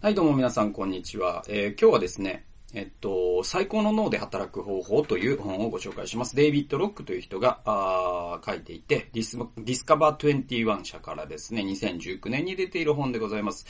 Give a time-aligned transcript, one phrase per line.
[0.00, 1.44] はい、どうも皆さん、こんにちは。
[1.48, 6.36] えー今日はですね、えっと、最高の脳で働く方法という本をご紹介します。
[6.36, 13.64] デイビッド・ロックという人があ書いていて、ディスディスカヴァー21社からですね、2019年に出ている本でございます。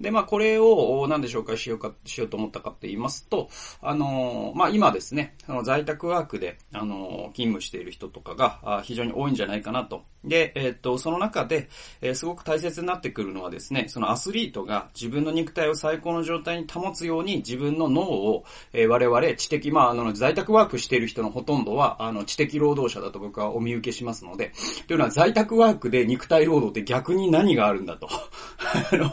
[0.00, 3.48] で、まあ、これを何で紹介しようか、しようと思ったかと言いますと、
[3.80, 10.02] あのまあ、今ですね、あの在宅ワークで、あの勤務している人とかが非常に多いんじゃないかなと。
[10.24, 11.68] で、えっと、その中で、
[12.00, 18.33] えすごく大切になってくるのはですね、そのアスリートが自分の肉体を最高の状態に保つように自分の脳を、
[18.72, 24.52] えー我々知的、まあ、あの、在宅ワークしている人のほとんどは、あの、知的労働者だと僕はお見受けしますので、
[24.88, 28.08] というのは在宅ワークで肉体労働って逆に何があるんだと。
[28.92, 29.12] あの、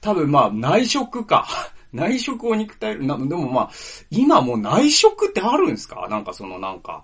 [0.00, 1.46] 多分まあ、内職か。
[1.92, 3.70] 内職を肉体、な、でもまあ、
[4.12, 6.06] 今もう内職ってあるんですか？
[6.08, 7.02] なんかそのなんか、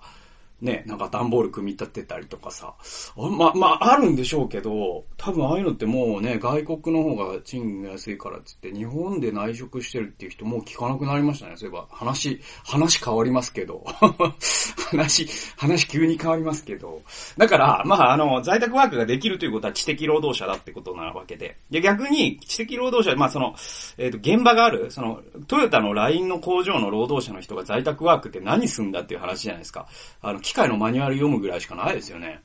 [0.61, 2.73] ね、なんか段ボール組み立てたりとかさ。
[3.15, 11.53] あま、まあ、あるんでしょうけど、多分ああいうのってもうね、外国の方が賃金が安いからって言って、日本で内職してるっていう人もう聞かなくなりましたね。
[11.57, 13.83] そういえば、話、話変わりますけど。
[14.89, 15.27] 話、
[15.57, 17.01] 話急に変わりますけど。
[17.37, 21.57] だから、まあ、あの、在宅ワークができるということは知的労働者だってことなわけで。
[21.69, 23.55] で、逆に、知的労働者、まあ、その、
[23.97, 29.87] えっ、と、現場がある、その、トヨタの LINE の工場の労働者の人が在宅ワークって何すんだっていう話じゃないですか。
[30.21, 32.41] あの、機械のマニュアル読むぐらいしかないですよね。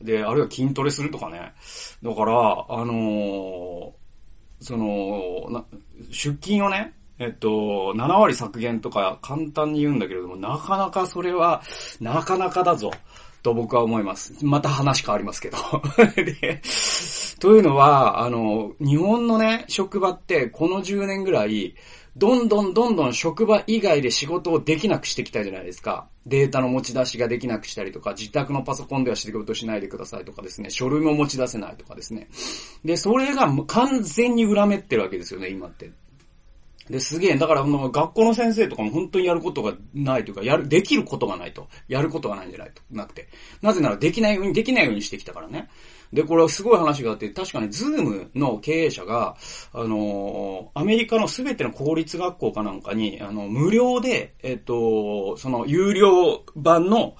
[0.00, 1.52] で、あるいは筋トレするとかね。
[2.02, 4.06] だから、あのー
[4.60, 5.64] その、な
[6.10, 11.62] 出勤をね、えっと、7割削減とか簡単に言うんだけれども、なかなかそれは、
[12.00, 12.90] なかなかだぞ。
[13.42, 14.34] と僕は思います。
[14.44, 15.56] また話変わりますけど。
[16.16, 16.60] で、
[17.38, 21.74] というのは、あの、日本のね、職場ってこの10年ぐらい、
[22.16, 26.08] どんどんどんどん職場以外で仕事をできなくしてきたじゃないですか。
[26.24, 32.28] データの持ち出しができなくしたりとか、自宅のパソコンでは仕事しないでくださいとかですね、書類も持ち出せないとかですね。
[32.84, 35.90] で、それが完全に裏目ってるわけですよね、今って。
[36.88, 41.68] で、すげえ、だから、学校の先生とかも本当にやることがないというか、やる、できることがないと。
[41.88, 42.80] やることがないんじゃないと。
[42.90, 43.28] なくて。
[43.60, 45.68] なぜなら、できないように、できないようにしてきたからね。
[46.12, 49.36] で、これはすごい話があって、確かに、ズームの経営者が、
[49.72, 57.16] あのーアメリカのすべての公立学校かなんかに、あの、無料で、えっと、その、有料版の、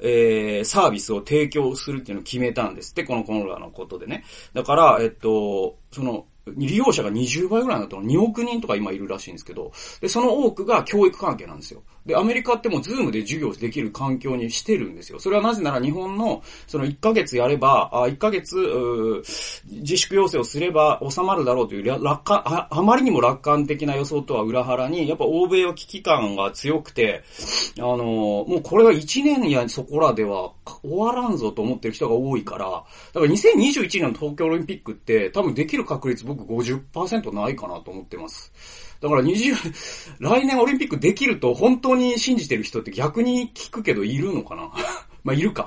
[0.00, 4.24] えー、サービスを提供するっていうのを決めたんですって、このコロナのことでね。
[4.52, 11.82] だから、えっと、その、利用者が20倍ぐらいだったの2億人とか今いるらしいんですけど、で、その多くが教育関係なんですよ。
[12.04, 15.18] で、アメリカってもうズームで授業できる環境にしてるんですよ。
[15.18, 18.56] それはなぜなら日本の、その1ヶ月やれば、あ1ヶ月、
[19.70, 27.22] 自粛要請をすれば収まるだろうという楽観、ああまりにも楽観的な予想とは裏腹に、やっぱ欧米は危機感が強くて、
[27.78, 38.52] あのもうこれは1年やそこらでは終わらんぞと思ってる人が多いから、だから2021年の東京オリンピックって多分できる確率僕僕50%ないかなと思ってます。
[39.00, 44.72] だから20、来年オリンピックできると本当に信じてる人って逆に聞くけどいるのかな？
[45.24, 45.66] まあ、いるか。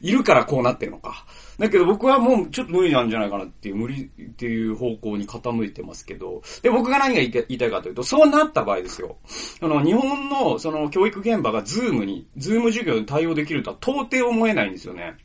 [0.00, 1.24] いるからこうなってるのか。
[1.56, 6.42] だけど僕はもうちょっと無理なんじゃないかなっていう、無理っていう方向に傾いてますけど。
[6.62, 9.16] で、僕が何が言いたいかというと、そうなった場合ですよ。
[9.60, 15.16] あの、日本のその教育現場が Zoom に、 Zoom 授業に対応できるとは到底思えないんですよね。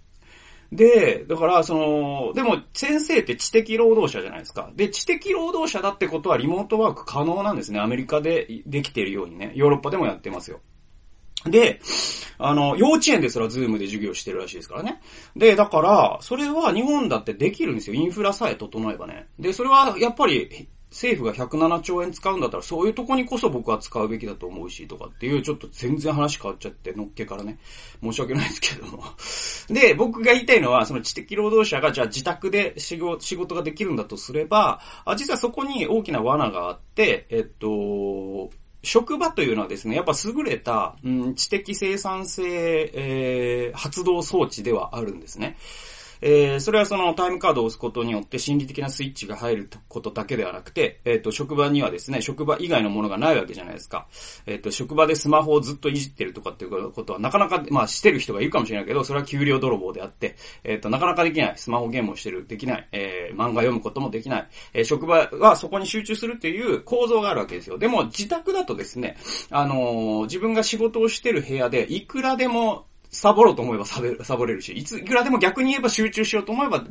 [0.76, 4.72] で、だから、その、でも先生って知的労働者じゃないですか。
[4.76, 7.80] で、知的労働者だってことはリモートワーク可能なんですね。
[7.80, 9.52] アメリカでできているようにね。
[9.56, 10.62] ヨーロッパでもやってますよ。
[11.46, 11.80] で、
[12.40, 15.02] あの、幼稚園ですら Zoom で授業してるらしいですからね。
[15.36, 17.96] で、だから、それは日本だってできるんですよ。
[17.96, 19.28] インフラさえ整えばね。
[19.38, 27.58] で、それはやっぱり、政府が107兆円使うんだったら、そういうとこにこそ僕は使うべきだと思うし、とかっていう、ちょっと全然話変わっちゃって、のっけからね。
[28.02, 29.04] 申し訳ないですけども。
[29.70, 38.52] で、僕が言いたいのは、その知的労働者が、じゃあ自宅で仕事仕事ができるんだとすれば、あ実はそこに大きな罠があって、えっと、
[38.84, 45.58] 職場というのはですね、やっぱ優れた、うん、知的生産性、えー発動装置ではあるんですね。
[46.26, 54.08] えーそれはそのタイムカードを押すことによって心理的なスイッチが入ることだけではなくて、えっ、と、職場にはですね、職場以外のものがないわけじゃないですか。
[54.46, 61.54] えっ、と、職場でスマホをずっといじってるとかっていうことはなかなか、まあ、してる人がいるかもしれないけど、それは給料泥棒であって、えっ、と、なかなかできない。
[61.58, 62.88] スマホゲームをしてる、できない。
[62.94, 64.48] え漫画読むこともできない。
[64.74, 67.78] え職場はそこに集中するっていう構造があるわけですよ。
[67.78, 69.18] でも、自宅だとですね、
[69.50, 76.84] あの自分が仕事をしてる部屋で、いくらでもサボろうと思えばサボサボれるし、いつ、いくらでも逆に言えば集中しようと思えば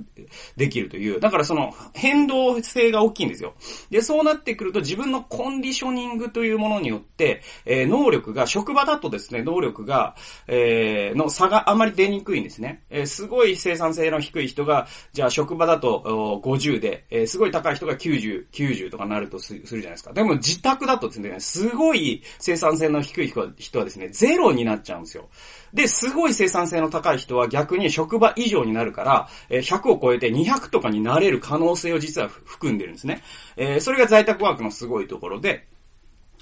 [0.56, 1.20] できるという。
[1.20, 3.54] だからその変動性が大きいんですよ。
[3.90, 10.14] で、そうなってくると自分のコンディショニングというものによって、えー、能力が、職場だとですね、能力が、
[10.46, 12.82] えー、の差があまり出にくいんですね。
[12.90, 20.12] えー、すごい生産性の低い人が、じゃあ職場だと50で、えー、すごい高い人が90、90とかなるとするじゃないですか。
[20.12, 23.28] でも自宅だとですね、すごい生産性の低い
[23.58, 25.28] 人はですね、ゼロになっちゃうんですよ。
[25.72, 33.22] で、すごい生産性の高い人は逆に職場以上になるから、え100を超えて200とかになれる可能性を実は含んでるんですね。
[33.56, 35.66] え、それが在宅ワークのすごいところで、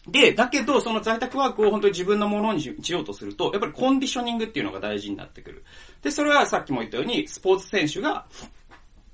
[0.08, 5.64] で、だけど、その在宅ワークを本当に自分のものにしようとすると、やっぱりコンディショニングっていうのが大事になってくる。
[6.02, 8.26] で、それはさっきも言ったように、スポーツ選手が、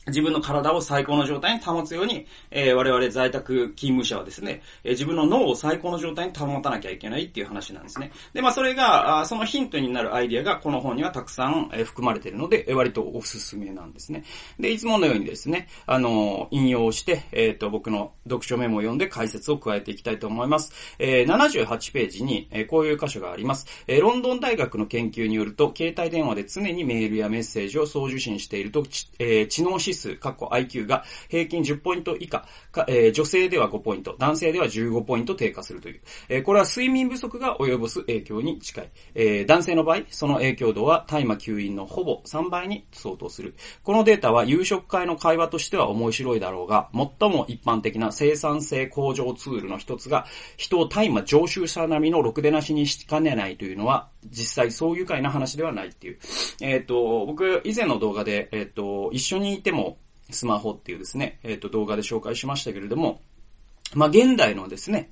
[0.06, 8.12] 自分の体を最高の状態に保つように、えー、我々在宅勤務者はですね、えー、自分の脳を最高の状態に保たなきゃいけないっていう話なんですね。
[8.32, 14.24] で、まあそれが、あそのヒントになるアイディアがこの本にはたくさん、えー、含まれているので、えー、割とおすすめなんですね。
[14.60, 20.72] で、いつものようにですね、あの、引用して、えっ、ー、と、僕の読書メモを読んで解説を加えていきたいと思います。
[21.00, 23.66] えー、78ページに、えー、こういう箇所があります。
[23.88, 28.84] えー、ロンドン大学の研究によると、携帯電話で常にメールやメッセージを送受信していると、
[29.18, 36.00] えー、知能指数、過去 IQ が平均10ポイント以下か、えー、女性では5ポイント、男性では15ポイント低下するという。
[36.28, 38.90] えー、これは睡眠不足が及ぼす影響に近い。
[39.14, 43.54] えー、男性の場合、その影響度は大麻吸引のほぼ3倍に相当する。
[43.82, 50.26] このデータは夕食会の会話としては面白いだろうが、最も一般的な生産性向上ツールの一つが、
[50.56, 56.18] 人を大麻常習者並みのろくでなしにしかねないというのは、実際そう愉快な話ではないっていう。
[56.60, 59.98] えっ、ー、と、僕、以前の動画で、えっ、ー、と、一緒にいても、
[60.30, 63.20] スマホっていうですね、えっ、ー、と、動画で紹介しましたけれども、
[63.94, 65.10] まあ、現代のですね、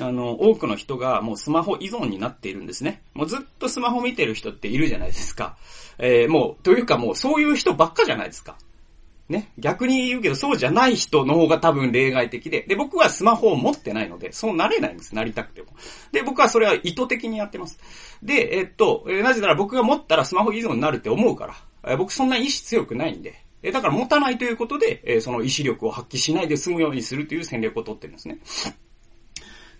[0.00, 3.02] あの、多くの人がもうスマホ依存になっているんですね。
[3.14, 5.56] もうずっとスマホ見てる人っているじゃないですか。
[5.98, 8.56] えー、もう、というかもうそういう人ばっかじゃないですか。
[9.28, 9.52] ね。
[9.58, 12.62] 逆に言うけど、そうじゃない人の方が多分例外的で。
[12.62, 15.14] で、僕はスマホを持ってないので、そうなれないんです。
[15.14, 15.68] なりたくても。
[16.12, 17.78] で、僕はそれは意図的にやってます。
[18.22, 21.96] で、えっと、なぜなら僕が持ったらスマホ依存になるって思うから。
[21.96, 23.44] 僕そんな意志強くないんで。
[23.62, 28.38] えだから持たないということで、えその意志力を発揮しないで済むようにするという戦略を取ってるんですね。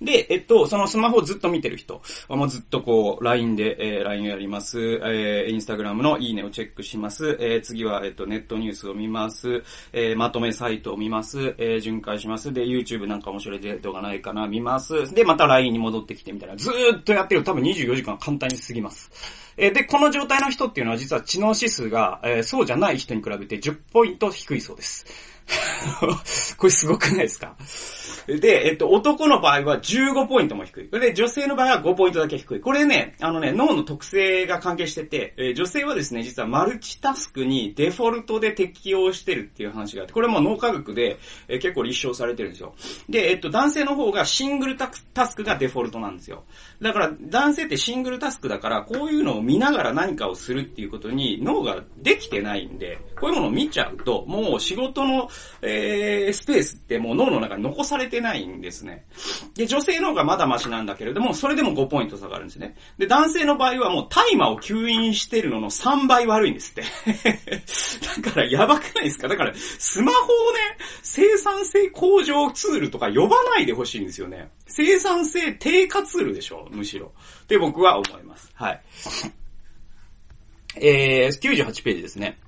[0.00, 9.62] で、えっと、そのスマホをずっと見てる人、もうずっとこう、LINE で、えー、LINE をやります、えー、Instagram のいいねをチェックします、えー、次は、えっと、ネットニュースを見ます、
[9.92, 17.42] えー、まとめサイトを見ます、えー、巡回します、で、YouTube なんか面白い動画ないかな、見ます、で、また LINE に戻ってきてみたいな、ずーっとやってる。
[17.42, 19.10] 多分24時間簡単に過ぎます。
[19.56, 25.04] えー、で、この状態の人っていうのは実は知能指数が、えー、そうじゃない人に比べて10ポイント低いそうです。
[26.56, 27.56] これすごくないですか？
[28.36, 30.90] で、えっと、男の場合は15ポイントも低い。
[30.90, 32.60] で、女性の場合は5ポイントだけ低い。
[32.60, 42.74] これね、あのね、脳の特性が関係してて、えー、女性はですね、実はマルチタスクにデフォルトで適用してるっていう話があって、これも脳科学で、えー、結構立証されてるんですよ。
[43.08, 44.90] で、えっと、男性の方がシングルタ
[45.26, 46.44] スクがデフォルトなんですよ。
[46.82, 55.28] だから、男性ってシングルタスクだから、こういうのを見ながら何かをするっていうことに脳ができてないんで、こういうものを見ちゃうと、もう仕事の、
[55.62, 59.04] えー、スペースってもう脳の中に残されてないんですね。
[59.54, 62.76] で、女性の方がまだマシなんだけれども、それでも5ポイント下がるんですね。
[62.98, 66.82] で、男性の場合はもう大麻を吸引してるのの3倍悪いんですって。
[68.22, 69.28] だからやばくないですか？
[69.28, 70.58] だから、スマホをね、
[71.02, 74.50] 生産性向上ツールとか呼ばないでほしいんですよね。
[74.66, 77.12] 生産性低下ツールでしょむしろ。
[77.42, 78.50] って僕は思います。
[78.54, 78.80] はい。
[80.80, 82.38] えー、98ページですね。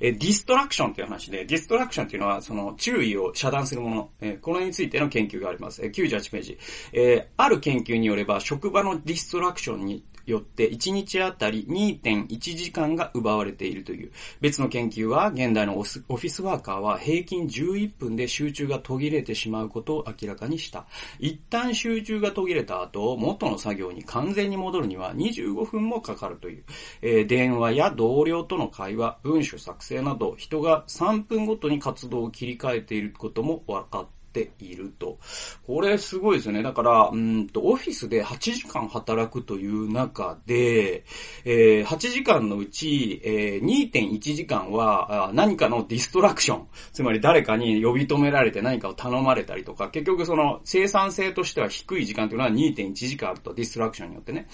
[0.00, 5.84] えディストラクションという話で、ディストラクションというのは、その、注意を遮断するもの、えこれについての研究があります。
[5.84, 6.58] え98ページ。
[6.92, 14.12] えある研究によれば、職場のディストラクションによって1日あたり2.1時間が奪われているという。
[14.40, 20.86] 別の研究は、現代のオフィスワーカーは平均11分で集中が途切れてしまうことを明らかにした。
[21.18, 26.64] 一旦集中が途切れた後、元の作業に完全に戻るには25分もかかるという。
[27.02, 34.17] えー、電話や同僚との会話、文書作成など、人が3分ごとに活動を切り替えていることも分かった。
[34.46, 35.18] ていると。
[35.66, 36.62] これすごいですよね。
[36.62, 41.04] だから、うんと、オフィスで8時間働くという中で、
[41.44, 46.68] えー、8時間のうち、えー、2.1時間は何かのディストラクション。
[46.92, 54.48] つまり誰かに呼び止められて何かを頼まれたりとか、結局その生産性としては低い時間というのは2.1時間あると、ディストラクションによってね。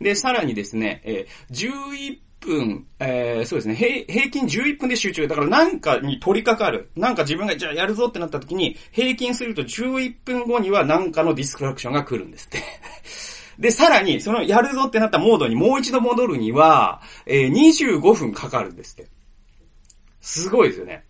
[0.00, 3.74] で、さらにですね、えー、11分、えー、そうですね、
[4.08, 5.28] 平、均11分で集中。
[5.28, 6.90] だからなんかに取り掛かる。
[6.96, 12.62] なんか自分がじゃあやるぞってなった時に、平均すると11分後にはなんかのディスクラクションが来るんですって。
[13.58, 19.10] で、さらに、そのやるぞってなったモードにもう一度戻るには、えー、25分かかるんですって。
[20.20, 21.04] すごいですよね。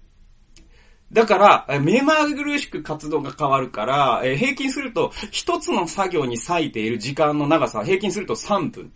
[1.12, 8.92] だから、目まぐるしく活動が変わるから、えー、平均すると、一つの作業に割いている時間の長さは平均すると3分。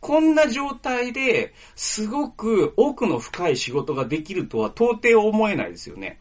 [0.00, 6.20] こんな状態で、すごく奥の深い仕事ができるとは到底思えないですよね。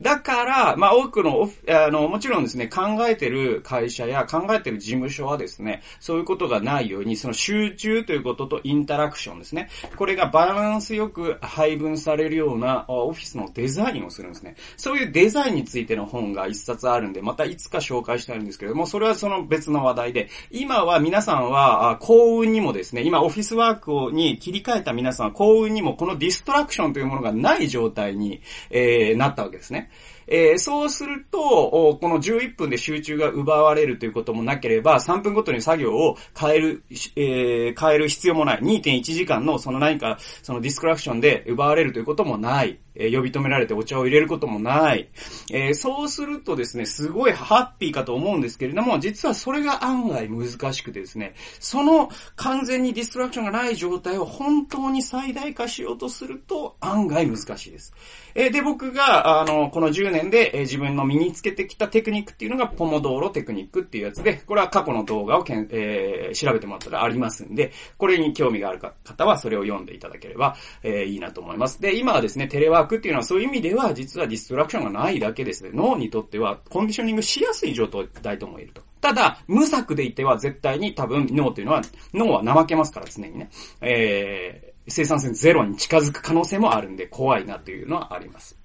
[0.00, 9.68] だから、まあ多くの、あの、もちろんですね、考えてる会社や考えてる事務所はですね、そういうことがないように、その集中ということとインタラクションですね。
[9.96, 14.56] これがバランスよく配分されるようなオフィスのデザインをするんですね。
[14.78, 28.40] そういうデザインについての本が一冊あるんで、またいつか紹介したいんですけれども、それはその別の話題で、今は皆さんは幸運にもですね、今オフィスワークに切り替えた皆さんは幸運にもこのディストラクションというものがない状態に、
[28.70, 29.89] えー、なったわけですね。
[30.30, 36.84] えー、そうすると、この11分で集中が奪われるということもなければ、3分ごとに作業を変える、
[37.16, 38.60] えー、変える必要もない。
[38.60, 42.78] 2.1時間のその何か、そのディスクラクションで奪われるということもない。
[42.94, 45.08] えー、呼び止められてお茶を入れることもない。
[45.50, 57.94] えー、そうするとですね、すごいハッピーかと思うんですけれども、実はそれが案外難しくてですね、その完全にディストラクションがない状態を本当に最大化しようとすると案外難しいです。
[58.34, 71.80] えー、で、僕が、あの、この10年で、えー、自分の身につけてきたテクニックっていうのが、ポモドーロテクニックっていうやつで、これは過去の動画をけん、えー、調べてもらったらありますんで、これに興味がある方はそれを読んでいただければ、えー、いいなと思います。
[71.80, 78.82] で、今はですね、テレワークっていうのはそういう意味では、実はディストラクションがないだけですね、脳にとってはコンディショニングしやすい状態とも言えると。
[79.00, 81.82] ただ、無策でいては絶対に多分脳っていうのは、
[82.12, 83.50] 脳は怠けますから常にね。
[83.80, 88.56] えー、生産性ゼロに近づく可能性もあるんで怖いなというのはあります。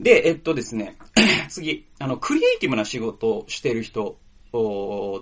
[0.00, 0.96] で、えっとですね、
[1.48, 4.18] 次、あの、クリエイティブな仕事をしてる人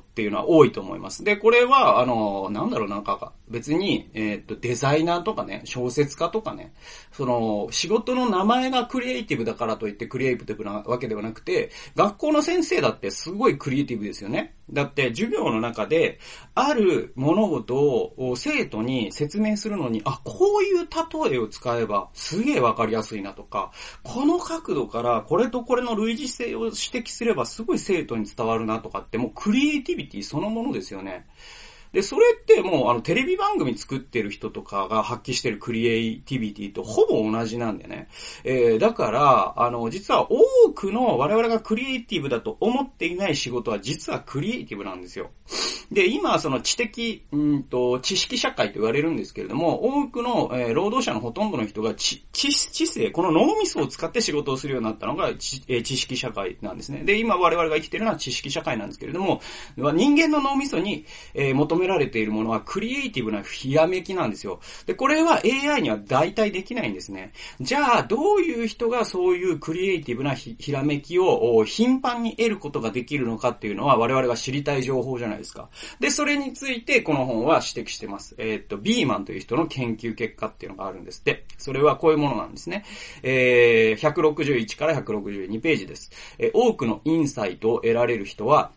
[0.00, 1.24] っていうのは多いと思います。
[1.24, 6.72] で、これは、あの、なんだろう、なんか、別に、えっ、と、デザイナーとかね、小説家とかね、
[7.12, 14.54] その、仕事の名前がクリエイティブだからといってクリエイティブなわけではなくて、学校の先生だってすごいクリエイティブですよね。
[14.70, 16.18] だって、授業の中で、
[16.54, 31.26] ある物事を生徒に説明するのに、あ、こういう例えを使えばすげえわかりやすいなとか、この角度からこれとこれの類似性を指摘すればすごい生徒に伝わるなとかってもうクリエイティビティそのものですよね。
[31.94, 38.08] で、それってもう、あの、テレビ番組作ってる人とかが発揮してるクリエイティビティとほぼ同じなんでね。
[38.42, 45.30] えー、だから、あの、実は多くの我々がクリエイティブだと思っていない仕事は実はクリエイティブなんですよ。
[45.92, 57.04] で、今、その知的、うんと、知識社会と言われるんですけれども、多くの、えー、労働者のほとんどの人が知、知、知性、この脳みそを使って仕事をするようになったのが知、えー、知識社会なんですね。
[57.04, 59.40] で、今我々が生きてるのは知識社会なんですけれども、
[59.76, 64.60] 人間の脳みそに、えー、求めめられているものはクリエイティブなひらめきなんですよ。
[64.86, 67.32] で、これは AI には代替できないんですね。
[67.60, 75.68] じゃあ、どういう人がそういうクリエイティブなひらめきを頻繁に得ることができるのかっていうのは我々が知りたい情報じゃないですか。
[76.00, 78.34] で、それについてこの本は指摘してます。
[78.38, 81.44] えー、っと、ビーマンという人の研究結果っていうのがあるんですって。
[81.58, 82.84] それはこういうものなんですね。
[83.22, 86.10] えー、161から162ページです。
[86.38, 88.72] えー、多くのインサイトを得られる人は、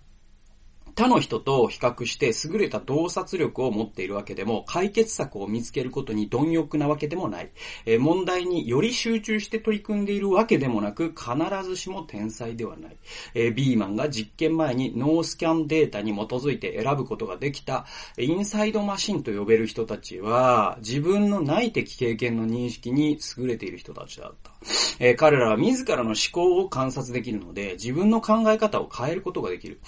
[0.98, 7.52] 他の人と比較して優れた洞察力を持っているわけでも、解決策を見つけることに貪欲なわけでもない。
[7.86, 11.30] え、問題により集中して取り組んでいるわけでもなく、必
[11.70, 12.98] ずしも天才ではない。
[13.36, 17.86] え、ビーマンが実験前にノースキャンデータに基づいて選ぶことができた、
[18.18, 24.52] インサイドマシンと呼べる人たちは、自分の内的経験の認識に優れている人たちだった。
[25.00, 29.80] え、彼らは自らの思考を観察できるので、自分の考え方を変えることができる。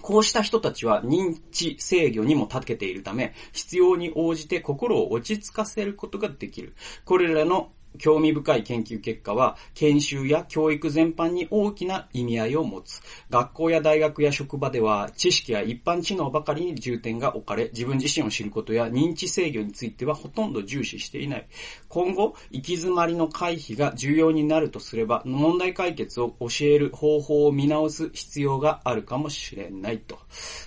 [0.00, 6.74] こうした人たちは認知制御にも立けているため、必要に応じて心を落ち着かせることができる。
[7.04, 13.02] これらの興味深い研究結果は、研修や教育全般に大きな意味合いを持つ。
[13.30, 21.46] 学校や大学や職場では、知識や一般知能ばかりに重点が置かれ、自分自身を知ることや認知制御についてはほとんど重視していない。
[21.88, 30.18] 今後、行き詰まりの回避が重要になるとすれば、問題解決を教える方法を見直す必要があるかもしれないと。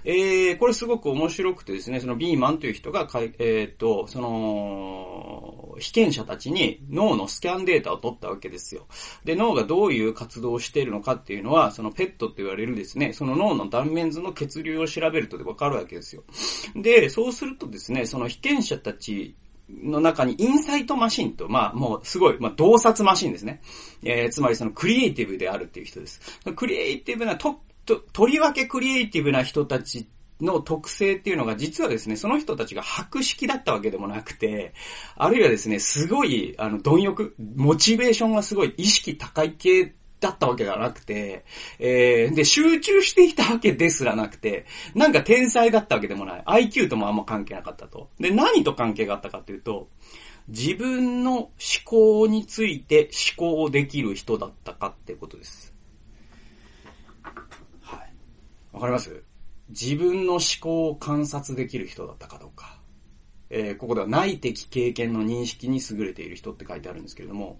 [0.04, 3.08] えー、これすごく面白くてですね、そのビーマンという人が、
[3.40, 8.88] えっ、と、その、被験者たちに脳脳のスキャンデータを取ったわけですよ。
[9.24, 16.24] で、脳がどういう活動をしているのかっていうのは、そのペットって言われるですね、その脳の断面図の血流を調べるとでわかるわけですよ。
[16.76, 19.36] で、そうするとですね、その被験者たち
[19.70, 23.62] の中にインサイトマシンと、まあもうすごい、まあ洞察マシンですね。
[24.04, 26.22] えー、つまりそのクリエイティブであるっていう人です。
[26.56, 30.08] クリエイティブなトと、とりわけクリエイティブな人たち
[30.42, 34.74] の特性っていうのが実はですね、その人たちが博識だったわけでもなくて、
[35.16, 41.46] あるいはですね、すごい、あの、貪欲、モチベーションがすごい意識高い系だったわけがなくて、
[41.80, 46.44] えー、で、集中していたわけですらなくて、なんか天才だったわけでもない。
[46.70, 48.10] IQ ともあんま関係なかったと。
[48.20, 49.90] で、何と関係があったかっていうと、
[50.48, 51.52] 自分の思
[51.86, 55.74] 考について思考できる人だったかってことです。
[57.82, 58.14] はい。
[58.74, 59.24] わかります？
[59.72, 62.80] 自分の思考を観察できる人だったかどうか。
[63.50, 67.60] えー、ここでは内的経験の認識に優れている人って書いてあるんですけれども、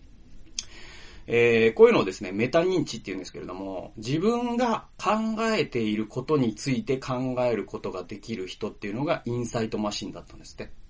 [1.28, 5.14] えー、こういうのをですね、メタ認知って言うんですけれども、自分が考
[5.54, 10.81] えていることについて考えることができる人っていうのがインサイトマシンだったんですって。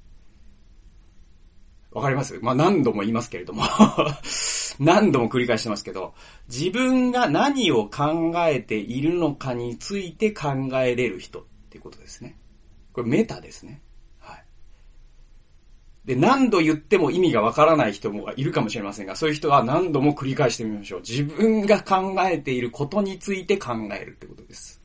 [1.92, 2.40] わかります？
[2.42, 3.64] まあ、何度も言いますけれども
[4.80, 6.14] 何度も繰り返してますけど、
[6.50, 12.38] 自分が何を考えているのかについて考えれる人っていうことですね。
[12.94, 13.82] これメタですね。
[14.20, 14.46] はい。
[16.06, 21.02] で、何度言っても意味がわからない人もいるかもしれませんが、そういう人は何度も繰り返してみましょう。
[21.02, 24.81] 自分が考えていることについて考えるってことです。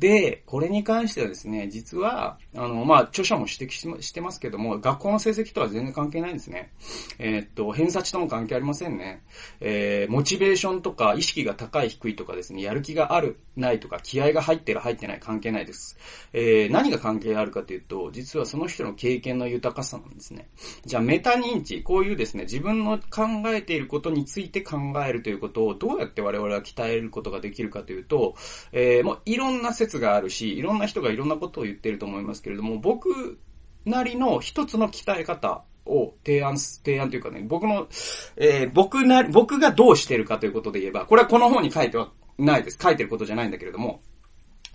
[0.00, 6.72] で、これに関してはですね、実は、あの、まあ、著者も指摘してますけども、学校の成績とは全然関係ないんですね。
[7.18, 9.22] えー、っと、偏差値とも関係ありませんね。
[9.60, 15.98] えー、モチベーションとか、意識が高い低いとかですね、やる気がある、ないとか、気合が入ってる入ってない関係ないです。
[16.32, 20.48] えー、何が関係あるかというと、実はその人の経験の豊かさなんですね。
[20.86, 28.34] じゃあ、メタ認知、こういうですね、自分の考えていることについて考えるということを、どうやって我々は鍛えることができるかというと、
[28.72, 33.38] えー、もういろんな説があるし、いろんな人がいろんなことを言ってると思いますけれども、僕
[33.84, 37.88] なりの一つの鍛え方を提案す、提案というかね、僕の、
[38.36, 42.78] えー、僕な、僕がどうしてるかということで言えば、これはこの本に書いてはないです。
[42.80, 44.00] 書いてることじゃないんだけれども、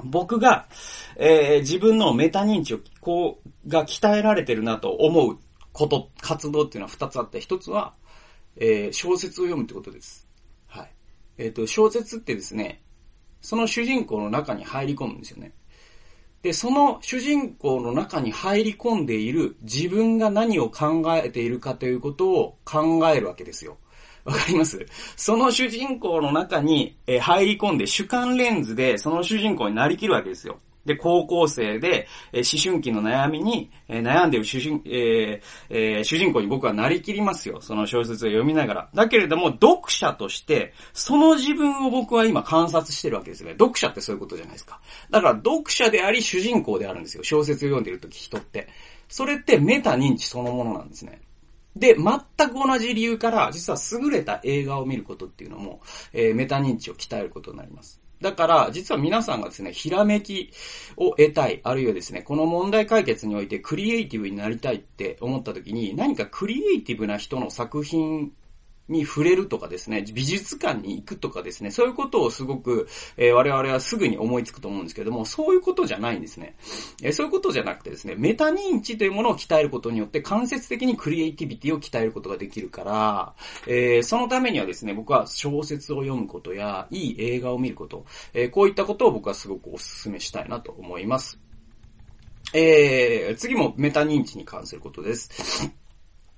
[0.03, 0.67] 僕が、
[1.15, 5.39] えー、自分のメタ認知を、こう、が鍛えられてるなと思う
[5.71, 7.93] こと、活動っていうのは二つあって、一つは、
[8.57, 10.27] えー、小説を読むってことです。
[10.67, 10.91] はい。
[11.37, 12.81] えっ、ー、と、小説ってですね、
[13.45, 15.51] その主人公の中に入り込むんですよね。
[16.41, 23.77] で、その主人公の中に入り込んでいる自分が何を考えているかということを考えるわけですよ。
[24.23, 24.83] わかります？
[25.15, 30.57] その主人公の中に入り込んで主観レンズでその主人公になりきるわけですよ。
[30.85, 37.59] で、高校生で、えー、思春期の悩みに、えー、悩んでいる主人、えーえー、主人公に僕はなりきりますよ。
[37.61, 38.89] その小説を読みながら。
[38.93, 43.51] だけれども、読者として、その自分を僕は今観察してるわけですね。
[43.51, 44.79] 読者ってそういうことじゃないですか。
[45.09, 47.23] だから、読者であり主人公であるんですよ。
[47.23, 48.67] 小説を読んでるとき人って。
[49.07, 51.21] それってメタ認知そのものなんですね。
[51.75, 55.81] で、全く同じ理由から、実は優れた映画を見ることっていうのも、
[56.13, 58.04] えー、メタ認知を鍛えることになります。
[58.21, 60.51] だから、実は皆さんがですね、ひらめき
[60.97, 68.31] を得たい、あるいはですね、この問題解決においてクリエイティブになりたいって思った時に、何かクリエイティブな人の作品
[68.87, 76.55] に触れるとかですね、美術館に行くとかですね、そういうことをすごく、えー、我々はすぐに思いつくと思うんですけども、そういうことじゃないんですね。
[77.01, 83.33] えー、そういうことじゃなくてですね、メタ認知というものを鍛えることによって間接的にクリエイティビティを鍛えることができるから、
[83.67, 91.39] えー、そのためにはですね、僕は小説を読むことや、いい映画を見ること、えこういったことを僕はすごくお勧めしたいなと思います。
[92.53, 95.84] えー、次もメタ認知に関することです。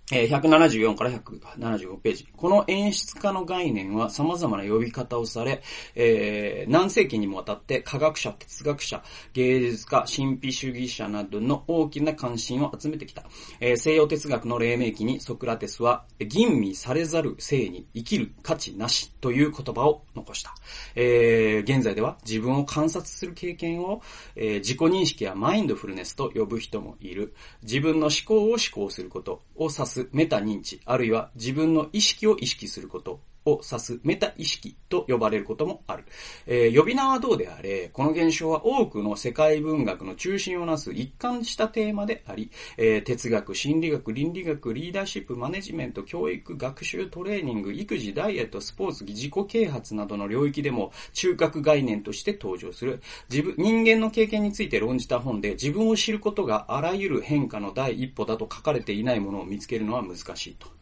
[0.09, 2.27] え174から175ページ。
[2.37, 5.61] この演出家の概念は様々な呼び方をされ、
[5.95, 13.25] えー、何世紀にもわたって科学者、哲学者、芸術家、神秘主義者などの大きな関心を集めてきた。
[13.59, 20.55] えー、西洋哲学の黎明期にソクラテスは、吟味されざる性に生きる価値なしという言葉を残した。
[20.95, 24.01] えー、現在では自分を観察する経験を、
[24.35, 27.33] えー、自己認識やマインドフルネスと呼ぶ人もいる。
[27.63, 36.05] 自分の思考を思考することを指すすメタ認知、あるいは自分の意識を意識することを指すメタ意識と呼ばれることもある。
[36.45, 53.01] えー、呼び名はどうであれ、この現象は多くの世界文学の中心をなす一貫したテーマであり、えー、哲学、心理学、倫理学、リーダーシップ、マネジメント、教育、学習、トレーニング、育児、ダイエット、スポーツ、自己啓発などの領域でも中核概念として登場する。
[53.29, 60.76] 自分、人間の経験について論じた本で自分を知ることがあらゆる変化の第一歩だと書かれていないものを見つけるのは難しいと。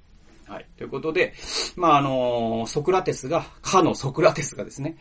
[0.48, 0.68] はい。
[0.78, 1.34] ということで、
[1.76, 4.98] まあ、あのソクラテスが、かのソクラテスがですね、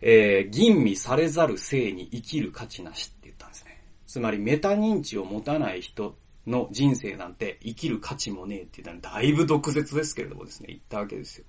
[0.00, 3.82] えー、吟味されざる性に生きる価値なしって言ったんですね。
[4.06, 11.44] つまり、メタ認知を持たない人の人生なんて生きる価値もねえって言ったらだいぶ毒舌ですけれどもですね、言ったわけですよ。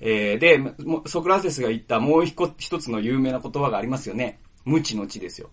[0.00, 0.60] えー、で、
[1.06, 4.40] ソクラテスが言ったもう一つの有名な言葉がありますよね。
[4.64, 5.50] 無知の知ですよ。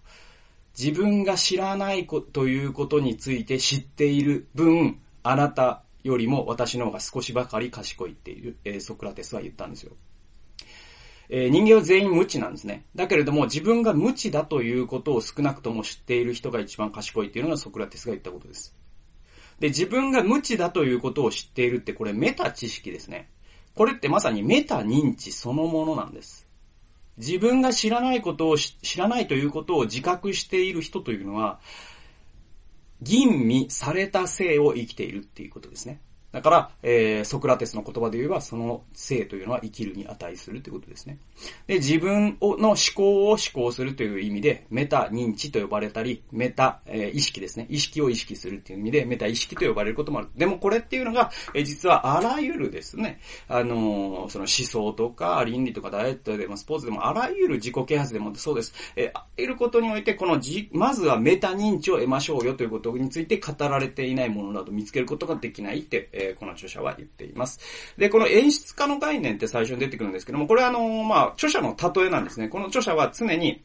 [0.78, 9.92] 自分が知らないこということについて知っている分、あなたよりも私の方が少しばかり賢いっていう、えー、ソクラテスは言ったんですよ。
[11.30, 12.86] えー、人間は全員無知なんですね。
[12.96, 18.76] だけれども自分が無知だということを少なくとも知っている人が一番賢いっていうのがソクラテスが言ったことです。
[19.60, 23.30] で、自分が無知だということを知っているってこれメタ知識ですね。
[23.76, 26.48] これってまさにメタ認知そのものなんです。
[27.18, 31.60] 自分が知らないことを知らないということを自覚している人というのは、
[33.02, 36.02] 吟味された性を生きているっていうことですね。
[36.32, 41.18] だから、えー、ソクラテスの言葉で言えば、その性というのは生きるに値するということですね。
[41.68, 47.66] で、自分をの思考を思考するという意味で、メタ認知と呼ばれたり、メタ、えー、意識ですね。
[47.70, 50.30] 意識を意識するっていう意味で、メタ意識と呼ばれることもある。
[50.36, 58.74] でもこれっていうのが、えー、実はあらゆるですね、あのー、その思想とか倫理とかダイエットでもスポーツでも、あらゆる自己啓発でもそうです。
[58.98, 67.60] えー、あらゆることにおいて、このじ、まずはメタ認知を得ましょうよということについて語られていないものなど見つけることができないって、えー、この著者は言っています。
[67.98, 72.50] で、この演出家の概念って最初に出てくるんですけども、これはあの、まあ、著者の例えなんですね。
[72.50, 73.64] この著者は常に、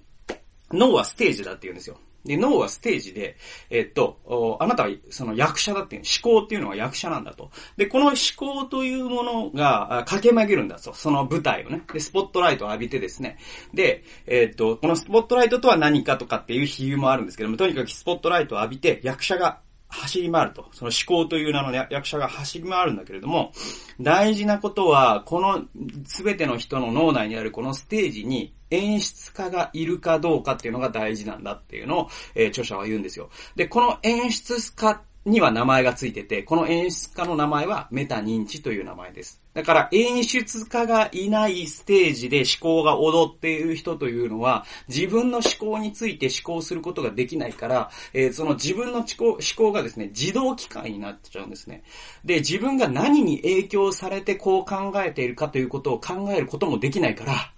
[0.71, 1.99] 脳はステージだって言うんですよ。
[2.25, 3.37] で、脳はステージで、
[3.69, 7.51] えっと、あなたはその役者だっていう、思考っていうのは役者なんだと。
[7.77, 10.95] で、この思考というものが駆け曲げるんだと。
[10.95, 11.83] その舞台をね。
[11.93, 13.39] で、スポットライトを浴びてですね。
[13.75, 19.61] で、えっと、このスポットライトとは何かとかっていう比喩もあるんですけども、とにかくスポットライトを浴びて役者が
[19.93, 20.67] 走り回ると。
[20.73, 23.53] その思考という名の役者が走り回るんだけれども、
[24.01, 25.65] 大事なことは、この
[26.03, 33.29] 全ての人の脳内にあるこのステージに演出家がいるかどうかっていうのが大事なんだっていうのを、えー、著者は言うんですよ。
[33.55, 39.41] で、この演出家っには名前がついてて、この演出家の名前はメタ認知という名前です。
[39.55, 51.85] だから演出家がいないステージで思考が踊っている人というのは、自分の思考について思考することができないから、えー、その自分の思考思考がですね、自動機械になっちゃうんですね。
[52.25, 57.52] で、自分が何に影響されてこう考えているかということを考えることもできないから、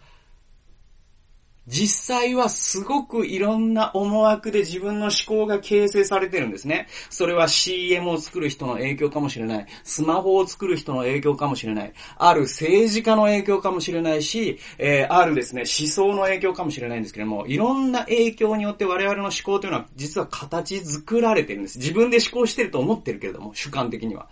[1.66, 6.88] 実際はすごくいろんな思惑で自分の思考が形成されてるんですね。
[7.09, 9.66] それは CM を作る人の影響かもしれない。
[9.83, 11.92] スマホを作る人の影響かもしれない。
[12.16, 21.79] ある政治家の影響かもしれないし、えー、あるですね、思想の影響かもしれないんですけども、いろんな影響によって我々の思考というのは実は形作られてるんです。
[21.79, 24.29] 自分で思考してると思ってるけれども、主観的には。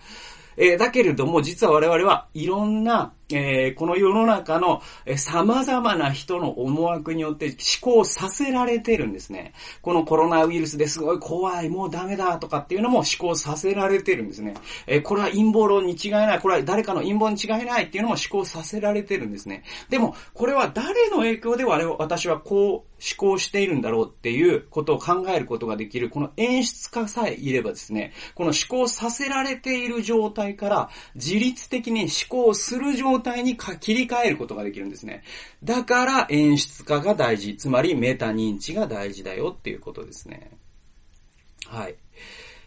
[0.57, 9.53] えー、だけれども、実は我々はいろんなえー、この世の中の、え、様々な人の思惑によって思考させられてるんですね。
[9.83, 14.55] このコロナウイルスですごい怖い、もうダメだとかっていうのも思考させられてるんですね。
[14.87, 19.65] えー、これは陰謀論に違いない、これは誰かの陰謀に違いないっていうのも思考させられてるんですね。
[19.89, 35.23] でも、これは誰の影響で我々私はこう思考しているんだろうっていうことを考えることができる、この演出家さえいればですね、この思考させられている状態から自律的に思考する状態態に切り替えることができるんですね。
[35.65, 37.57] だから演出家が大事。
[37.57, 40.51] つまりメタ認知が大事だよっていうことですね。
[41.67, 41.95] はい。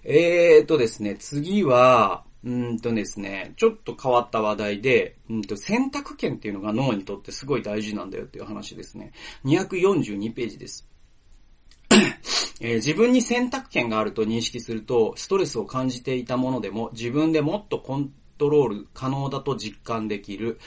[0.03, 9.11] えーとですね、次は、うんとですね、ちょっと変わった話題で、うんと選択権っていうのが脳にとってすごい大事なんだよっていう話ですね。
[9.45, 10.87] 242ページです。
[12.61, 20.60] えー、自分に選択権があると認識すると、ストレスを感じていたものでも、自分でもっとコントロール可能だと実感できる、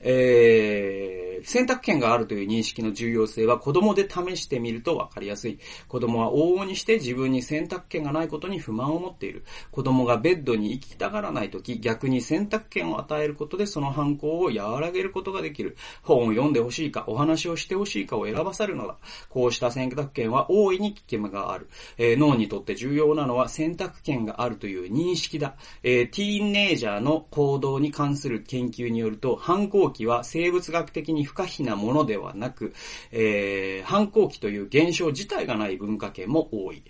[0.00, 5.58] えー選択権があるという認識の重要性は子供で試してみるとわかりやすい。
[5.88, 9.44] 子供は往々にして自分に選択権がないことに不満を持っている。
[9.70, 15.76] 子供がベッドに行きたがらないとき、逆に選択権を与えることでその反抗を和らげることができる。
[16.02, 18.96] 本を読んでほしいか、お話をしてほしいかを選ばさるのだ。
[19.28, 21.68] こうした選択権は大いに危険がある。
[21.96, 25.56] えー、脳にとって重要なのは選択権があるという認識だ。
[25.82, 32.74] えー、ティーンネイジャーの行動に関する研究によると、反抗期は生物学的に不可避なものではなく、
[33.12, 36.82] えー、反抗期という現象自体がない文化圏も多い。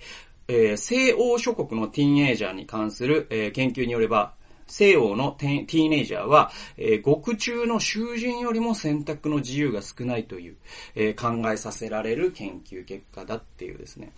[0.46, 4.34] えー、西欧諸国のティーンエイジャーに関する、えー、研究によれば、
[4.68, 10.56] 西欧のティーネイジャーは、えー、獄中の囚人よりも選択の自由が少ないという、
[10.94, 14.12] えー、考えさせられる研究結果だっていうですね。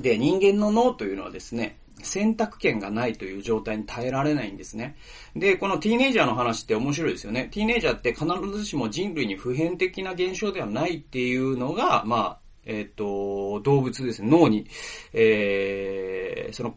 [0.00, 4.96] で、人間の脳というのはですね、選択権がないという状態に耐えられないんですね。
[5.34, 7.48] で、このティーネイジャーの話って面白いですよね。
[7.52, 14.28] ティーネイジャーって必ずしも人類に普遍的な現象ではないっていうのが、まあ、えっ、ー、と、動物ですね。
[14.30, 14.66] 脳に、
[15.12, 16.76] えー、その、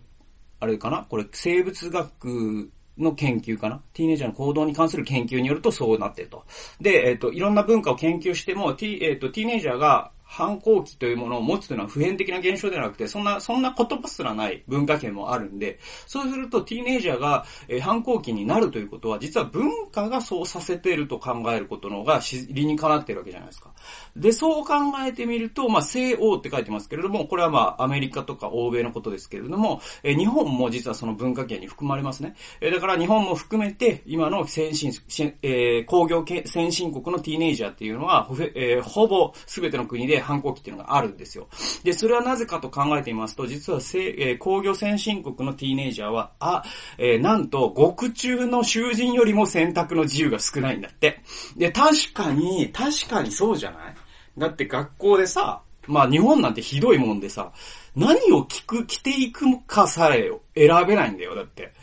[0.60, 1.06] あれかな？
[1.10, 3.82] これ生物学の研究かな？
[3.94, 6.44] ティーネイジャーの行動に関する研究によるとそうなってると。
[6.82, 17.46] で、えっ、ー、と、いろんな文化を研究しても、ティ,、えーと、ティーネイジャーが反抗期というものを持つというのは普遍的な現象ではなくて、そんな、そんな言葉すらない文化圏もあるんで、そうするとティーネイジャーが、
[17.82, 23.72] 反抗期になるということは、実は文化がそうさせていると考えることの方が理にかなっているわけじゃないですか。
[24.16, 24.74] で、そう考
[25.06, 32.36] えてみると、まあ、西欧って書いてますけれども、これはまあ、アメリカとか欧米のことですけれども、え、日本も実はその文化圏に含まれますね。
[32.62, 34.94] え、だから日本も含めて、今の先進、
[35.42, 41.48] えー、工業先進国のティーネイジャーっていうのは、えー、ほぼ全ての国で反抗期っていうのがあるんですよ。
[41.84, 46.64] で、それはなぜかと考えてみますと、実はせ、えー、工業先進国のティーネイジャーは、あ、
[46.98, 51.22] えー、なんと、獄中の囚人よりも選択の自由が少ないんだって。
[51.58, 53.96] で、確かに、確かにそうじゃない？
[54.38, 57.52] だって学校でさ、まあ日本なんてひどいもんでさ、
[57.96, 61.74] 何を聞く、着ていくかさえ選べないんだよ、だって。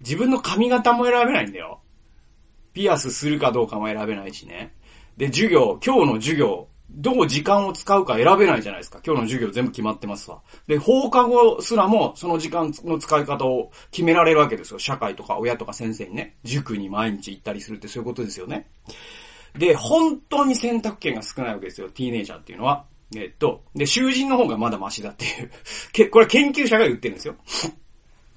[0.00, 1.80] 自分の髪型も選べないんだよ。
[2.72, 4.74] ピアスするかどうかも選べないしね。
[5.16, 9.00] で、授業、今日の授業、どう時間を使うか選べないじゃないですか。
[9.04, 10.40] 今日の授業全部決まってますわ。
[10.66, 14.78] で、放課後すらもその時間の使い方を決められるわけですよ。
[14.78, 16.36] 社会とか親とか先生にね。
[16.44, 18.68] 塾に毎日行ったりするってそういうことですよね。
[19.58, 21.88] で、本当に選択権が少ないわけですよ。
[21.90, 22.84] ティーネイジャーっていうのは。
[23.14, 25.50] えっと、で、囚人の方がまだマシだっていう。
[25.92, 27.36] け、これ研究者が言ってるんですよ。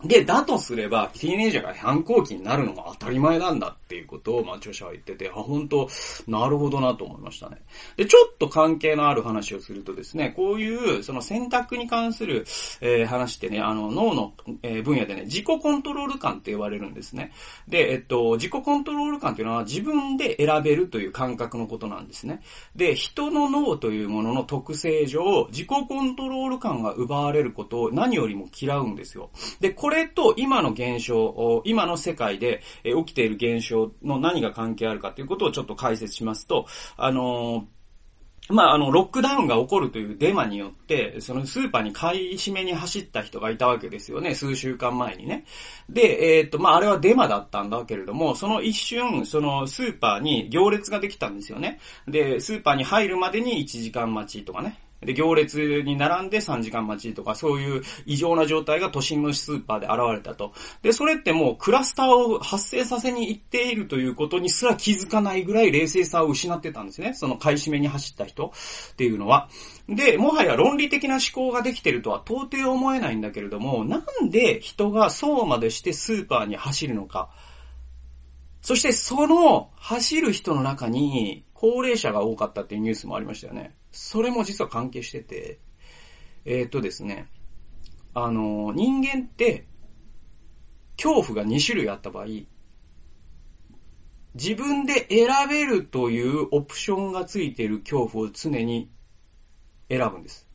[0.03, 5.89] で、だとすれば、ティーネイジャーが反抗期になるのが当たり前なんだっていうことを、まあ、著者は言ってて、あ、本当
[6.27, 7.57] なるほどなと思いましたね。
[7.97, 12.45] で、ちょっと関係のある話をするとですね、こういう、その選択に関する、
[12.79, 14.33] えー、話ってね、あの、脳の、
[14.63, 17.33] えー、分野でね、自己コントロール感って言われるんですね。
[17.67, 22.41] で、えっと、自己コントロール感っていうのは自分で選べるという感覚のことなんですね。
[22.73, 29.29] で、人の脳というものの特性上、自己コントロール感が奪われることを何よりも嫌うんですよ。
[29.59, 37.65] で、ここれと今の現象、今の世界で起きている現象の何が関係あるかということをちょっと解説しますと、あの
[38.49, 45.45] まあ、あの、ロックダウンが起こるというデマによって、そのスーパーに買い占めに走った人がいたわけですよね、数週間前にね。
[45.89, 51.80] で、えー、っと、まあ、あれはデマだったんだけれども、その一瞬、そのスーパーに行列ができたんですよね。
[52.08, 54.78] で、スーパーに入るまでに1時間待ちとかね。
[55.01, 60.53] で、行列に並んで3時間待ちとか、そういう異常な状態が都心のスーパーで現れたと。
[60.81, 67.13] で、それってもうクラスターを発生させに行っているということにすら気づかないぐらい冷静さを失ってたんですね。
[67.13, 68.47] その買い占めに走った人
[68.91, 69.49] っていうのは。
[69.88, 77.29] で、もはや論理的な思考ができてるとは到底思えないんだけれども、なんで人がそうまでしてスーパーに走るのか。
[78.62, 83.76] そしてその走る人の中に高齢者が多かったっていうニュースもありましたよね。
[83.91, 85.60] それも実は関係してて、
[86.45, 87.28] えー、っとですね、
[88.13, 89.67] あの、人間って、
[90.95, 92.28] 恐怖が2種類あった場合、
[94.36, 98.89] 自分で選べるというオプションがついている恐怖を常に
[99.89, 100.48] 選ぶんです。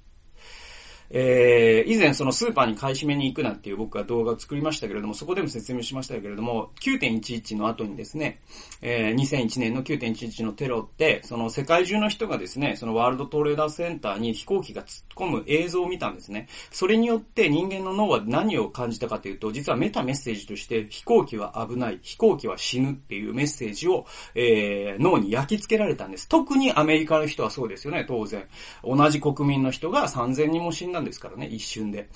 [1.11, 8.41] えー、以前そのスーパーに買い占めに行くなっていう僕は動画を作りましたけれども、そこでも説明しましたけれども、9.11の後にですね、
[8.83, 16.49] えー、2001年の9.11のテロって、その世界中の人がですね、そのワールドトレーダーセンターに飛行機が突っ込む映像を見たんですね。
[16.71, 26.29] それによって人間の脳は何を感じたかというと、実はメタメッセージとして飛行機は危ない、飛行機は死ぬっていうメッセージを、えー、脳に焼き付けられたんです。
[26.29, 28.47] 特にアメリカの人はそうですよね、当然。
[28.83, 32.09] 同じ国民の人が3000人も死んだんですからね、一瞬で。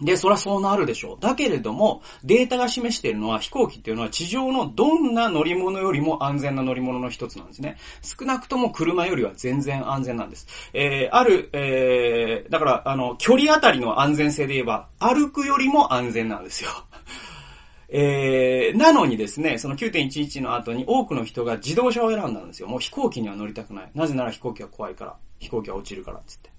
[0.00, 1.16] で、そりゃそうなるでしょう。
[1.20, 7.76] だけれども、データが示しているのは飛行機っていうのは地上のどんな乗り物よりも安全な乗り物の一つなんですね。
[8.02, 10.46] 少なくとも車よりは全然安全なんです。
[10.72, 16.70] えー、ある、えー、だから、あの、距離あたりの安全性で言えば、歩くよりも安全なんですよ。
[17.92, 22.68] えー、なのにですね、その9.11の後に多くの人が自動車を選んだんですよ。
[22.68, 23.90] もう飛行機には乗りたくない。
[23.94, 25.16] なぜなら飛行機は怖いから。
[25.40, 26.50] 飛行機は落ちるから、つって。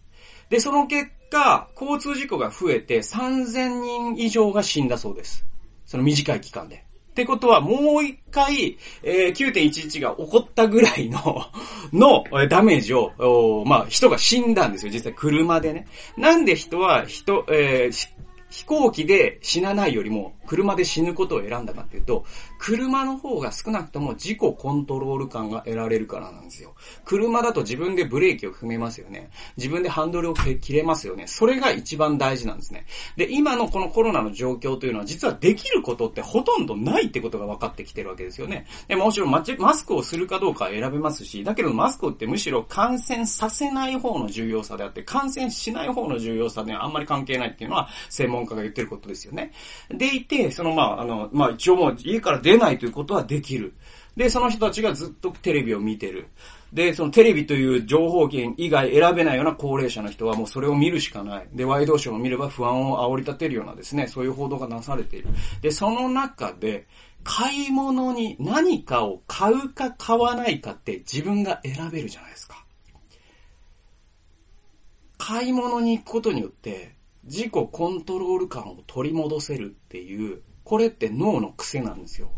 [0.52, 5.46] で、その結果、交通事故が増えて3000人以上が死んだそうです。
[5.86, 6.76] その短い期間で。
[7.12, 11.46] ってことは、もう一回、えー、9.11が起こったぐらいの
[11.94, 14.92] の、ダメージを、まあ、人が死んだんですよ。
[14.92, 15.88] 実際、車でね。
[16.18, 18.10] なんで人は、人、えー、
[18.52, 22.26] 飛行機で死なないよりも、車で死ぬことを選んだかっていうと、
[22.60, 26.76] 車の方が少なくとも自己コントロール感が得られるからなんですよ。
[27.06, 29.30] 車だと自分でブレーキを踏めますよね。
[29.56, 31.26] 自分でハンドルを切れますよね。
[31.28, 32.86] それが一番大事なんですね。
[33.16, 38.66] で、今のこのコロナの状況というのは実はできることってほとんどないってことが分かってきてるわけですよね。
[38.90, 49.52] でもちろんマスクをするかどうかは選べますし、だけどマスクってむしろ感染させない方の重要さであって、感染しない方の重要さではあんまり関係ないっていうのは専門論家が言ってることですよね。
[49.90, 53.74] でいて、そのまあ、あの、まあ一応もう家から出ないということはできる。
[54.16, 56.28] で、その人たちがずっとテレビを見てる。
[56.74, 61.48] で、そのテレビという情報源以外選べないような高齢者の人はもうそれを見るしかない。
[61.54, 65.30] で、ワイドショーを見れば不安を煽り立てるようなですね、そういう報道がなされている。
[65.62, 66.88] で、その中で、
[67.24, 72.66] 買い物に何かを買うか買わないかって自分が選べるじゃないですか。
[75.18, 82.32] 買い物に行くことによって自己コントロール感を取り戻せるっていう、これって脳の癖なんですよ。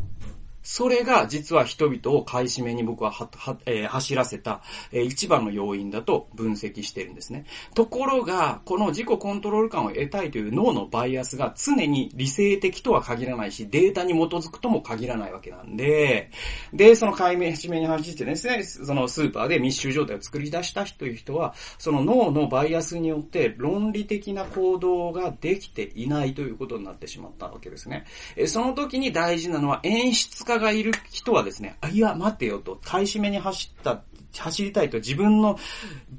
[0.63, 7.45] それが実は人々を買い占めに僕はは、は、えー、走らせた、えー、一番の要因だと分析しているんですね。
[7.75, 16.31] ところが、この自己コントロール感を得たいという脳のバイアスが常に理性的とは限らないし、データに基づくとも限らないわけなんで、
[16.73, 28.05] で、その買い占めに走ってですね、そのスーパーで密集状態を作り出した人という人は、その脳のバイアスによって論理的な行動ができていないということになってしまったわけですね。
[28.35, 34.01] えその時に大事なのは演出家家がいる人はですね、あ、いや、待てよと、買い占めに走った、
[34.37, 35.59] 走りたいと自分の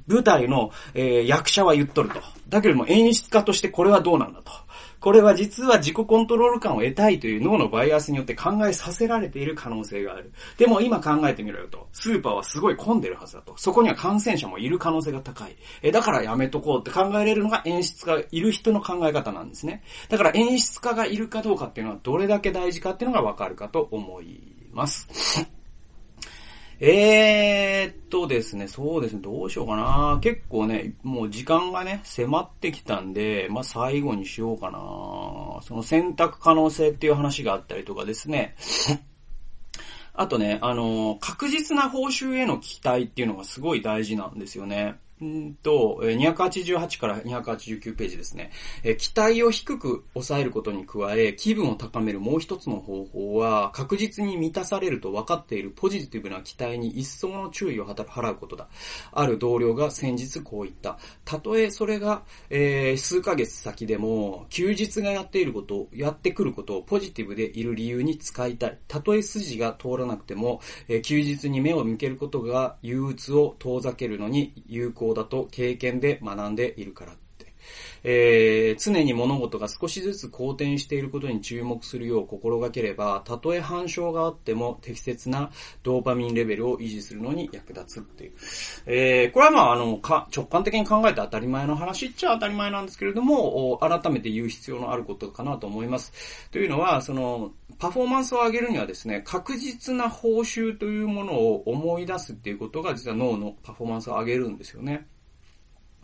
[0.07, 2.21] 舞台の、えー、役者は言っとると。
[2.47, 4.51] だけれども演出家としてこれはどうなんだと。
[5.05, 10.31] これは実は自己コントロール感を得たいという脳のバイアスによって考えさせられている可能性がある。
[10.57, 11.87] でも今考えてみろよと。
[11.93, 13.53] スーパーはすごい混んでるはずだと。
[13.55, 15.55] そこには感染者もいる可能性が高い。
[15.83, 19.83] え、だからやめとこうって考えれるのが演出家いる人の考え方なんですね。
[20.09, 24.39] だから演出家がいるかどうかっていうのはどれだけ大事かっていうのがわかるかと思い
[24.73, 25.07] ます。
[26.79, 30.19] えーっとですね、そうですね、どうしようかな。
[30.21, 34.79] 結構ね、もう時間がね、迫ってきたんで、まあ、最後にしようかな。
[35.63, 38.55] その選択可能性っていう話があったりとかですね。
[40.13, 44.99] あとね、あの、確実な報酬への期待っていうのがすごい大事なんですよね。
[45.23, 48.51] んと、288から289ページですね。
[48.97, 58.67] 期待を低く抑えることに加え、気分を高めるもう一つの方法は、確実に満たされると分かっているポジティブな期待に一層の注意を払うことだ。
[59.13, 60.97] ある同僚が先日こう言った。
[61.23, 68.79] たとえそれが、えー、数ヶ月先でも、休日がやっていることを、やってくることをポジティブでいる理由に使いたい。
[68.89, 70.59] たとえ筋が通らなくても、
[71.03, 77.24] 休日に目を向けることが憂鬱を遠ざけるのに有効だと経験で学んでいるから。
[78.03, 85.51] えー、常に物事が少しずつ好転していることに注目するよう心がければ、たとえ反証があっても適切な
[85.83, 88.33] ドーパミンレベルを維持するのに役立つっていう。
[88.85, 96.11] えー、これはまあ、あの、か、直感的に考えて当たり前の話っちゃ当たり前なんですけれども、改めて言う必要のあることかなと思います。
[96.51, 105.07] というのは、その、パフォーマンスを上げるにはですね、確実な報酬というものを思い出すっていうことが実は脳のパフォーマンスを上げるんですよね。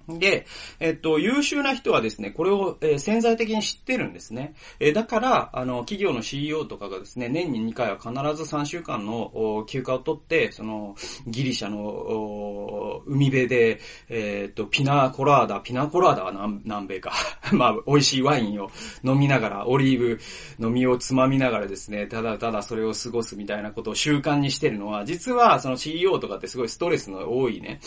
[0.08, 0.46] で、
[0.80, 4.54] えっと、優秀な人はですね、これを、えー、潜在的に知ってるんですね。
[4.80, 8.12] えー、だから、あの、企業の CEO とかがですね、年に2回は必
[8.44, 10.96] ず3週間の休暇を取って、その、
[11.28, 17.12] ギリシャの海辺で、えー、っと、ピナコラーダ、ピナコラーダは南南米か。
[17.52, 18.70] まあ、美味しいワインを
[19.04, 20.20] 飲みながら、オリーブ
[20.60, 27.80] 飲みをつまみながらですね、ただただそれを過ごすみたいなことを習慣にしてるのは、実はその CEO とかってすごいストレスの多いね、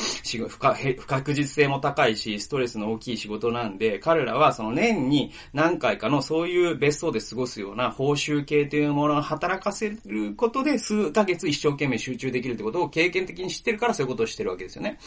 [0.48, 14.98] 不確実性も高いいし、ストレスの大きい仕事なんで、彼らはその年に何回かのそういう別荘で過ごすような報酬系というものを働かせることで数ヶ月一生懸命集中できるってことを経験的に知ってるからそういうことをしてるわけですよね。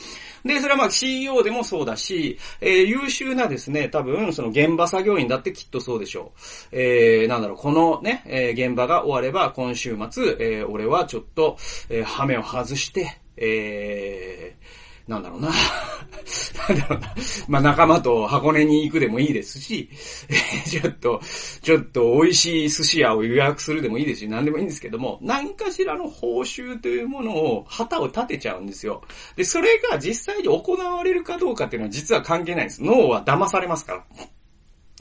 [0.43, 6.39] で、それはまあ CEO でもそうだし、えー、優秀なですね、多分その現場作業員だってきっとそうでしょう。
[6.71, 11.57] えー、なんだろう、このね、えー、現場が終われば今週末、えー、俺はちょっと、
[11.89, 15.49] えー、ハメを外して、えー、なんだろうな。
[16.67, 17.15] なんだろうな。
[17.47, 19.89] まあ、仲間と箱根に行くでもいいですし、
[20.69, 21.21] ちょっと、
[21.61, 29.01] ちょっと美味しい寿司屋を予約するでもいいですし、何でもいいんですけども、何かしらの報酬というものを旗を立てちゃうんですよ。
[29.37, 32.83] で、それが実際に行われるかどうかっていうのは実は関係ないんです。
[32.83, 34.05] 脳は騙されますから。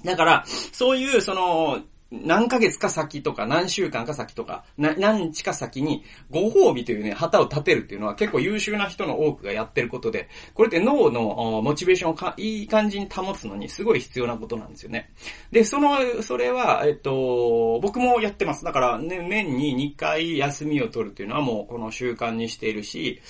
[0.05, 1.81] だから、そういう、その、
[2.13, 15.11] 何ヶ月か先とか、何週間か先とか、何日か先に、ご褒美というね、旗を立てるっていうのは結構優秀な人の多くがやってることで、これって脳のモチベーションをかいい感じに保つのにすごい必要なことなんですよね。
[15.51, 18.65] で、その、それは、えっと、僕もやってます。
[18.65, 23.21] だから、ね、年に2回休みを取るっていうのはもうこの習慣にしているし、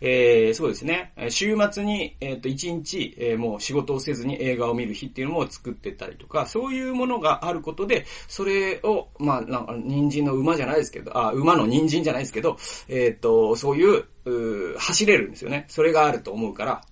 [0.00, 1.12] えー、そうですね。
[1.30, 12.56] 週末に、えっと、1日、えー、もう仕事をせずに映画を見る日っていうのも作ってたりとか、そういうものがあることで、それを、まあ、なんか、人参の馬じゃないですけど、あ、馬の人参じゃないですけど、
[12.88, 15.66] えっ、と、そういう、う走れるんですよね。
[15.68, 16.82] それがあると思うから、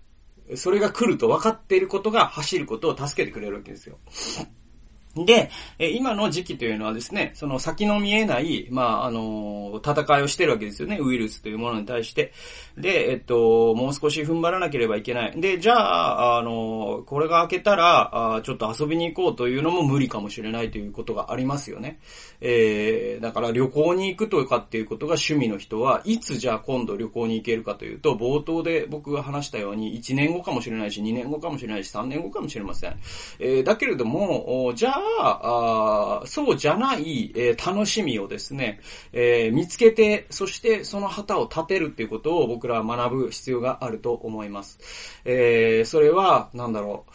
[0.55, 3.99] それが来ると分かっていることが走ることを助けてくれるわけですよ。
[5.25, 12.33] で、え今の時期というのはですね、その先の見えない、まあ、あの、戦いをしてるわけですよね、ウイルスというものに対して。
[12.77, 15.41] で、えっと、もう少し踏ん張らなければいけない。
[15.41, 21.99] で、じゃあ、あの、これが明けたら、あちょっと遊びに行こうというのも無理かもしれないということがありますよね。
[22.41, 32.97] えー、だから旅行に行くとかっていうことが趣味の人は、いつじゃあ今度旅行に行けるかというと、冒頭で僕が話したように、1年後かもしれないし、2年後かもしれないし、3年後かもしれません。
[33.39, 38.81] えー、だけれども、じゃあ、あそうじゃない、えー、楽しみをですね、
[39.13, 44.79] えー、見つけて、そしてその旗を立てるっていうことを僕らは学ぶ必要があると思います。
[45.25, 47.13] えー、それは、なんだろう。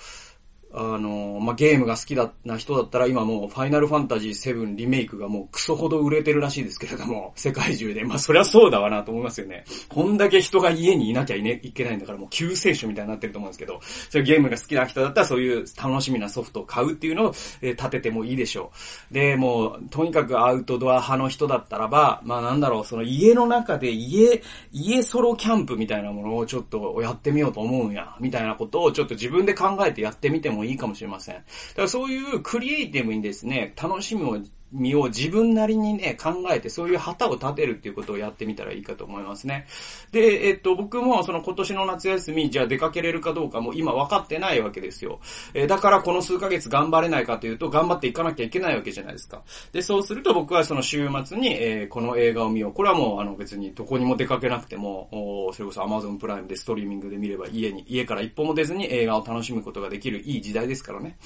[0.73, 8.03] あの、まあ、ゲームが好きだな人だったら今もうファイナルファンタジー7リメイクがもうクソほど売れてるらしいですけれども、 世界中で。
[8.03, 9.65] まあ、そりゃそうだわなと思いますよね。
[9.89, 18.71] こんだけ人が家にいなきゃい,、ね、いけないんだからもう救世主みたいになってると思うんですけど、そういうゲームが好きな人だったらそういう楽しみなソフトを買うっていうのを、え、立ててもいいでしょ
[19.11, 19.13] う。
[19.13, 24.41] で、もう、とにかくアウトドア派の人だったらば、まあなんだろう、その家の中で家、
[24.71, 31.35] 家ソロキャンプみたいなものをちょっとやってみようと思うんや、みたいなことをちょっと自分で考えてやってみてもいいかもしれません。
[31.35, 34.39] だからそういうクリエイティブにですね、楽しみを
[34.71, 39.67] 身を自分なりにね、考えて、そういう旗を立てるっていうことをやってみたらいいかと思いますね。
[40.11, 45.19] で、えっと、僕もその今年の夏休み、じゃあ出かけれるかどうかも今分かってないわけですよ。
[45.53, 49.41] え、だからこの数ヶ月頑張れないかというと、頑張っていかなきゃいけないわけじゃないですか。
[49.71, 52.73] で、そうすると僕はその週末に、えー、この映画を見よう。
[52.73, 61.17] これはもうあの別にどこにも出かけなくても、おそれこそ Amazon プライムでストリーミングで見れば家に、家から一歩も出ずに映画を楽しむことができるいい時代ですからね。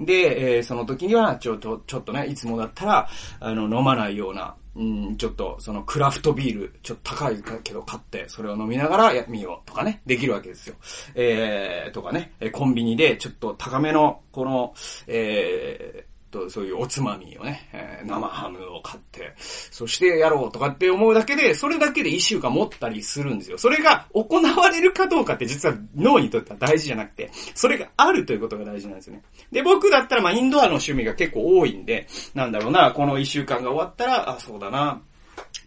[0.00, 3.08] で、えー、その時にはちょっと、ちょっとね、いつもだったら、あ
[3.54, 10.76] の、飲まないような、うん、ちょっと、そのクラフトビール、ちょっと高いけど買って、それを飲みながらや、ってみようとかね、できるわけですよ。
[11.14, 14.74] えー、とかね、コンビニでちょっと高めの、この、
[15.06, 23.58] えー、と、そういうおつまみをね、えー、生ハムを買って、そしてやろうとかって思うだけで、それだけで一週間持ったりするんですよ。
[23.58, 29.22] それが行われるかどうかって実は脳にとっては大事じゃなくて、それがあるということが大事なんですよね。
[29.52, 35.02] で、僕だったらまあインドアの趣味が結構多いんで、なんだろうな、この一週間が終わったら、あ、そうだな、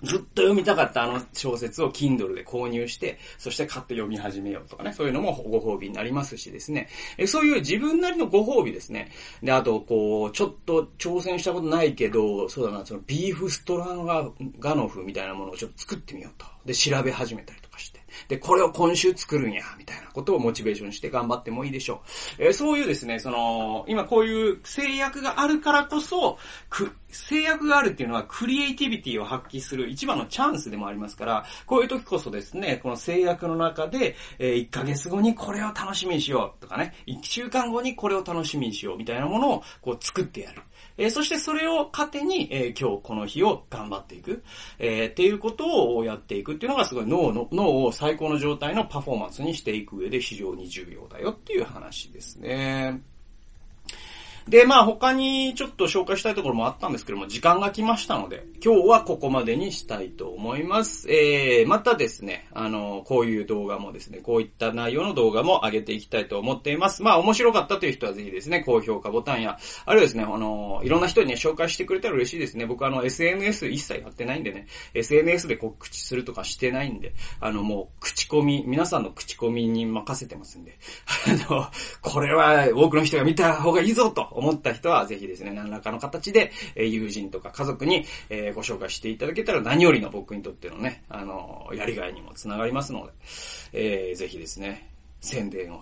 [0.03, 6.89] ずっと読みたかったあの小説を Kindle で購入して、そして買って読み始めようとかね、そういうのもご褒美になりますしですね。
[7.17, 9.11] えそういう自分なりのご褒美ですね。
[9.43, 16.45] で、あと、こう、ちょっと挑戦したことないけど、そうだな、そのビーフストラガガノフみたいなものをちょっと作ってみようと。
[16.65, 18.01] で、調べ始めたりとかして。
[18.27, 22.01] で、これを今週作るんや、みたいなことをモチベーションして頑張ってもいいでしょ
[22.39, 22.45] う。
[22.45, 26.37] え、そういうですね、その、今こういう制約があるからこそ、
[26.69, 40.61] く、制約があるっていうのはクリエイティビティを発揮する一番のチャンスでもありますから、こういう時こそですね、この制約の中で、え、1ヶ月後にこれを楽しみにしようとかね、1週間後にこれを楽しみにしようみたいなものをこう作ってやる。
[40.97, 44.43] え、そしてそれを糧に、え、今日この日を頑張っていく、
[44.79, 53.01] え、っていうことをやっていくっていうのがすごい脳の、脳を最高の状態のパフォーマンスにしていく上で非常に重要だよっていう話ですね。
[54.47, 61.11] で、まあ他にちょっと紹介したいところもあったんですけども、時間が来ましたので、今日はここまでにしたいと思います。
[61.11, 67.03] えー、またですね、あの、こういう動画もですね、こういった内容の動画も上げていきたいと思っています。
[67.03, 72.65] まあ面白かったという人はぜひですね、高評価ボタンや、あるいはですね、あの、いろんな人にね、紹介してくれたら嬉しいですね。
[72.65, 80.77] 僕あの、SNS 一切やってないんでね、SNS で告知するとかしてないんで、あの、もう、口コミ、皆さんの口コミに任せてますんで、
[81.47, 81.67] あの、
[82.01, 93.13] これは多くの人が見た方がいいぞと思った人は、ぜひですね、何らかの形で、え友人とか家族に、えご紹介していただけたら何よりの僕にとってのね、あの、やりがいにもつながりますので、
[93.73, 95.81] えー、ぜひですね、宣伝を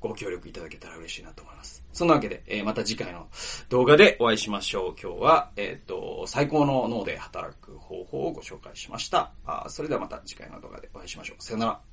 [0.00, 1.84] ご協力いただけたら嬉しいなと思います。
[1.92, 3.28] そんなわけで、えー、また次回の
[3.68, 4.94] 動画でお会いしましょう。
[5.00, 9.32] 今日は、えっ、ー、と、最高の脳で働く方法をご紹介しました。
[9.44, 11.42] あそれではまた次回の動画でお会いしましょう。
[11.42, 11.89] さよなら。